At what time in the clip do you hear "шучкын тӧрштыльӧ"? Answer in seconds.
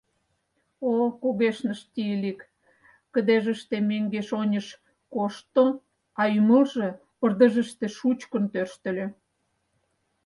7.97-9.05